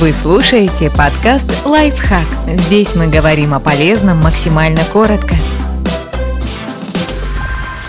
Вы 0.00 0.12
слушаете 0.12 0.90
подкаст 0.90 1.48
«Лайфхак». 1.64 2.26
Здесь 2.48 2.96
мы 2.96 3.06
говорим 3.06 3.54
о 3.54 3.60
полезном 3.60 4.18
максимально 4.18 4.80
коротко. 4.92 5.36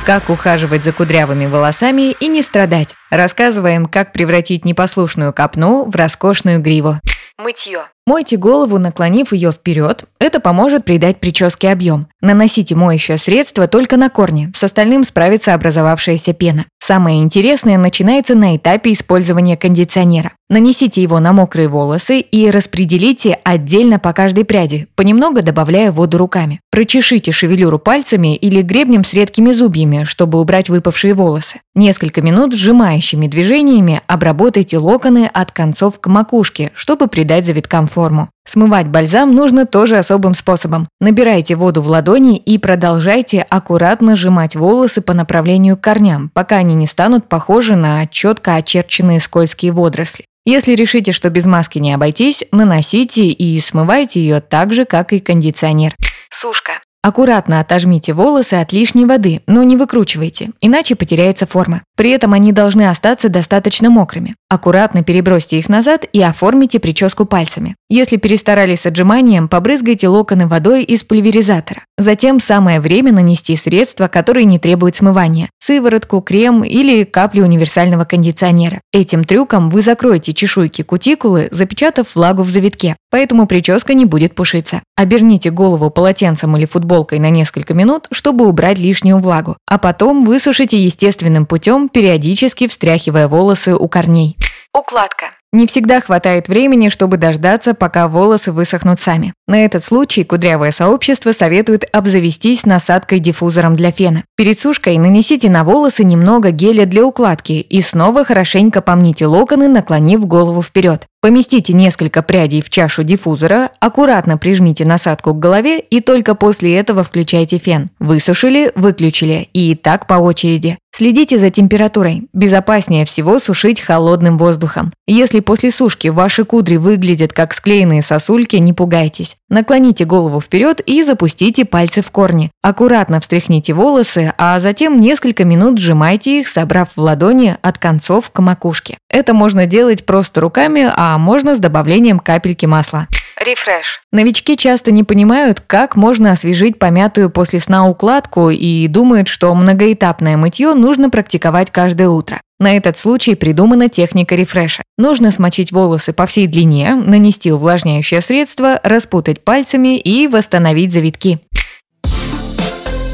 Как 0.05 0.29
ухаживать 0.29 0.83
за 0.83 0.91
кудрявыми 0.91 1.47
волосами 1.47 2.11
и 2.11 2.27
не 2.27 2.43
страдать. 2.43 2.89
Рассказываем, 3.09 3.87
как 3.87 4.13
превратить 4.13 4.65
непослушную 4.65 5.33
копну 5.33 5.89
в 5.89 5.95
роскошную 5.95 6.61
гриву. 6.61 6.99
Мытье. 7.37 7.81
Мойте 8.07 8.37
голову, 8.37 8.77
наклонив 8.77 9.33
ее 9.33 9.51
вперед. 9.51 10.05
Это 10.19 10.39
поможет 10.39 10.85
придать 10.85 11.19
прическе 11.19 11.69
объем. 11.69 12.07
Наносите 12.21 12.75
моющее 12.75 13.17
средство 13.17 13.67
только 13.67 13.97
на 13.97 14.09
корни. 14.09 14.51
С 14.55 14.63
остальным 14.63 15.03
справится 15.03 15.53
образовавшаяся 15.53 16.33
пена. 16.33 16.65
Самое 16.81 17.19
интересное 17.19 17.77
начинается 17.77 18.35
на 18.35 18.55
этапе 18.55 18.93
использования 18.93 19.57
кондиционера. 19.57 20.31
Нанесите 20.47 21.01
его 21.01 21.19
на 21.19 21.33
мокрые 21.33 21.67
волосы 21.67 22.19
и 22.19 22.51
распределите 22.51 23.39
отдельно 23.43 23.97
по 23.97 24.13
каждой 24.13 24.45
пряди, 24.45 24.87
понемногу 24.93 25.41
добавляя 25.41 25.91
воду 25.91 26.19
руками. 26.19 26.59
Прочешите 26.69 27.31
шевелюру 27.31 27.79
пальцами 27.79 28.35
или 28.35 28.61
гребнем 28.61 29.03
с 29.03 29.11
редкими 29.15 29.51
зубьями, 29.51 30.03
чтобы 30.03 30.39
убрать 30.39 30.69
выпавшие 30.69 31.15
волосы. 31.15 31.61
Несколько 31.73 32.21
минут 32.21 32.53
сжимающими 32.53 33.25
движениями 33.25 34.01
обработайте 34.05 34.77
локоны 34.77 35.27
от 35.33 35.51
концов 35.51 35.99
к 35.99 36.05
макушке, 36.05 36.71
чтобы 36.75 37.07
придать 37.07 37.47
завиткам 37.47 37.87
форму. 37.87 38.29
Смывать 38.47 38.85
бальзам 38.85 39.33
нужно 39.33 39.65
тоже 39.65 39.97
особым 39.97 40.35
способом. 40.35 40.87
Набирайте 41.01 41.55
воду 41.55 41.81
в 41.81 41.87
ладони 41.87 42.37
и 42.37 42.59
продолжайте 42.59 43.41
аккуратно 43.41 44.15
сжимать 44.15 44.55
волосы 44.55 45.01
по 45.01 45.15
направлению 45.15 45.75
к 45.75 45.81
корням, 45.81 46.29
пока 46.35 46.57
они 46.57 46.75
не 46.75 46.85
станут 46.85 47.27
похожи 47.27 47.75
на 47.75 48.05
четко 48.05 48.53
очерченные 48.53 49.19
скользкие 49.19 49.71
водоросли. 49.71 50.25
Если 50.45 50.75
решите, 50.75 51.11
что 51.11 51.31
без 51.31 51.47
маски 51.47 51.79
не 51.79 51.91
обойтись, 51.91 52.43
наносите 52.51 53.29
и 53.29 53.59
смывайте 53.59 54.19
ее 54.19 54.41
так 54.41 54.73
же, 54.73 54.85
как 54.85 55.11
и 55.11 55.19
кондиционер. 55.19 55.95
Сушка. 56.29 56.73
Аккуратно 57.05 57.59
отожмите 57.59 58.13
волосы 58.13 58.55
от 58.55 58.73
лишней 58.73 59.05
воды, 59.05 59.41
но 59.45 59.61
не 59.61 59.75
выкручивайте, 59.75 60.49
иначе 60.59 60.95
потеряется 60.95 61.45
форма. 61.45 61.83
При 61.95 62.09
этом 62.09 62.33
они 62.33 62.51
должны 62.51 62.89
остаться 62.89 63.29
достаточно 63.29 63.91
мокрыми. 63.91 64.35
Аккуратно 64.49 65.03
перебросьте 65.03 65.59
их 65.59 65.69
назад 65.69 66.07
и 66.11 66.21
оформите 66.23 66.79
прическу 66.79 67.25
пальцами. 67.25 67.75
Если 67.89 68.17
перестарались 68.17 68.81
с 68.81 68.85
отжиманием, 68.87 69.47
побрызгайте 69.49 70.07
локоны 70.07 70.47
водой 70.47 70.83
из 70.83 71.03
пульверизатора. 71.03 71.83
Затем 71.97 72.41
самое 72.41 72.81
время 72.81 73.13
нанести 73.13 73.55
средства, 73.55 74.09
которые 74.09 74.43
не 74.43 74.59
требуют 74.59 74.97
смывания– 74.97 75.49
сыворотку, 75.59 76.19
крем 76.19 76.65
или 76.65 77.05
капли 77.05 77.39
универсального 77.39 78.03
кондиционера. 78.03 78.81
Этим 78.91 79.23
трюком 79.23 79.69
вы 79.69 79.81
закроете 79.81 80.33
чешуйки 80.33 80.81
кутикулы, 80.81 81.47
запечатав 81.51 82.13
влагу 82.13 82.43
в 82.43 82.49
завитке, 82.49 82.97
поэтому 83.11 83.47
прическа 83.47 83.93
не 83.93 84.03
будет 84.03 84.35
пушиться. 84.35 84.83
Оберните 84.97 85.51
голову 85.51 85.89
полотенцем 85.89 86.57
или 86.57 86.65
футболкой 86.65 87.19
на 87.19 87.29
несколько 87.29 87.73
минут, 87.73 88.07
чтобы 88.11 88.45
убрать 88.45 88.77
лишнюю 88.77 89.19
влагу, 89.19 89.55
а 89.65 89.77
потом 89.77 90.25
высушите 90.25 90.77
естественным 90.77 91.45
путем, 91.45 91.87
периодически 91.87 92.67
встряхивая 92.67 93.29
волосы 93.29 93.73
у 93.73 93.87
корней. 93.87 94.35
Укладка. 94.73 95.27
Не 95.55 95.67
всегда 95.67 96.01
хватает 96.01 96.49
времени, 96.49 96.89
чтобы 96.89 97.15
дождаться, 97.15 97.73
пока 97.73 98.09
волосы 98.09 98.51
высохнут 98.51 98.99
сами. 98.99 99.33
На 99.47 99.63
этот 99.63 99.85
случай 99.85 100.25
кудрявое 100.25 100.73
сообщество 100.73 101.31
советует 101.31 101.85
обзавестись 101.93 102.65
насадкой-диффузором 102.65 103.77
для 103.77 103.91
фена. 103.91 104.25
Перед 104.35 104.59
сушкой 104.59 104.97
нанесите 104.97 105.49
на 105.49 105.63
волосы 105.63 106.03
немного 106.03 106.51
геля 106.51 106.85
для 106.85 107.05
укладки 107.05 107.53
и 107.53 107.79
снова 107.79 108.25
хорошенько 108.25 108.81
помните 108.81 109.27
локоны, 109.27 109.69
наклонив 109.69 110.27
голову 110.27 110.61
вперед. 110.61 111.07
Поместите 111.25 111.73
несколько 111.73 112.21
прядей 112.21 112.61
в 112.61 112.69
чашу 112.69 113.01
диффузора, 113.01 113.71
аккуратно 113.79 114.37
прижмите 114.37 114.85
насадку 114.85 115.33
к 115.33 115.39
голове 115.39 115.79
и 115.79 115.99
только 115.99 116.35
после 116.35 116.77
этого 116.77 117.03
включайте 117.03 117.57
фен. 117.57 117.89
Высушили, 117.97 118.71
выключили 118.75 119.49
и 119.51 119.73
так 119.73 120.05
по 120.05 120.13
очереди. 120.19 120.77
Следите 120.95 121.37
за 121.37 121.49
температурой. 121.49 122.29
Безопаснее 122.31 123.03
всего 123.03 123.37
сушить 123.39 123.81
холодным 123.81 124.37
воздухом. 124.37 124.93
Если 125.07 125.41
после 125.41 125.71
сушки 125.71 126.07
ваши 126.07 126.45
кудри 126.45 126.77
выглядят 126.77 127.33
как 127.33 127.53
склеенные 127.53 128.01
сосульки, 128.01 128.55
не 128.55 128.71
пугайтесь. 128.71 129.35
Наклоните 129.49 130.05
голову 130.05 130.39
вперед 130.39 130.79
и 130.79 131.03
запустите 131.03 131.65
пальцы 131.65 132.01
в 132.01 132.11
корни. 132.11 132.49
Аккуратно 132.61 133.19
встряхните 133.19 133.73
волосы, 133.73 134.33
а 134.37 134.57
затем 134.61 135.01
несколько 135.01 135.43
минут 135.43 135.79
сжимайте 135.79 136.39
их, 136.39 136.47
собрав 136.47 136.87
в 136.95 137.01
ладони 137.01 137.57
от 137.61 137.77
концов 137.77 138.31
к 138.31 138.41
макушке. 138.41 138.97
Это 139.09 139.33
можно 139.33 139.65
делать 139.65 140.05
просто 140.05 140.39
руками, 140.39 140.89
а 141.15 141.17
можно 141.17 141.55
с 141.55 141.59
добавлением 141.59 142.19
капельки 142.19 142.65
масла. 142.65 143.07
Рефреш. 143.39 144.01
Новички 144.11 144.57
часто 144.57 144.91
не 144.91 145.05
понимают, 145.05 145.61
как 145.65 145.95
можно 145.95 146.33
освежить 146.33 146.77
помятую 146.77 147.29
после 147.29 147.61
сна 147.61 147.87
укладку 147.87 148.49
и 148.49 148.87
думают, 148.87 149.29
что 149.29 149.55
многоэтапное 149.55 150.35
мытье 150.35 150.73
нужно 150.73 151.09
практиковать 151.09 151.71
каждое 151.71 152.09
утро. 152.09 152.41
На 152.59 152.75
этот 152.75 152.97
случай 152.97 153.35
придумана 153.35 153.87
техника 153.87 154.35
рефреша. 154.35 154.83
Нужно 154.97 155.31
смочить 155.31 155.71
волосы 155.71 156.11
по 156.11 156.25
всей 156.25 156.47
длине, 156.47 156.95
нанести 156.95 157.49
увлажняющее 157.49 158.19
средство, 158.19 158.81
распутать 158.83 159.41
пальцами 159.41 159.97
и 159.97 160.27
восстановить 160.27 160.91
завитки. 160.91 161.39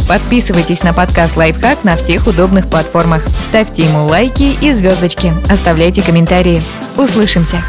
Подписывайтесь 0.07 0.81
на 0.81 0.93
подкаст 0.93 1.37
«Лайфхак» 1.37 1.83
на 1.83 1.97
всех 1.97 2.25
удобных 2.25 2.67
платформах. 2.67 3.23
Ставьте 3.47 3.83
ему 3.83 4.07
лайки 4.07 4.57
и 4.59 4.71
звездочки. 4.71 5.33
Оставляйте 5.51 6.01
комментарии. 6.01 6.63
Услышимся! 6.97 7.61